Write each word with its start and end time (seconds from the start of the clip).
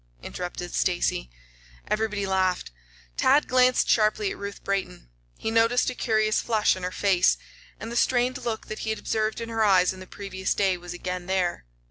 interrupted 0.23 0.73
Stacy. 0.73 1.29
Everybody 1.87 2.25
laughed. 2.25 2.71
Tad 3.17 3.47
glanced 3.47 3.87
sharply 3.87 4.31
at 4.31 4.37
Ruth 4.39 4.63
Brayton. 4.63 5.09
He 5.37 5.51
noticed 5.51 5.91
a 5.91 5.93
curious 5.93 6.41
flush 6.41 6.75
on 6.75 6.81
her 6.81 6.89
face, 6.91 7.37
and 7.79 7.91
the 7.91 7.95
strained 7.95 8.43
look 8.43 8.65
that 8.65 8.79
he 8.79 8.89
had 8.89 8.97
observed 8.97 9.39
in 9.39 9.49
her 9.49 9.63
eyes 9.63 9.93
on 9.93 9.99
the 9.99 10.07
previous 10.07 10.55
day 10.55 10.75
was 10.75 10.95
again 10.95 11.27
there. 11.27 11.65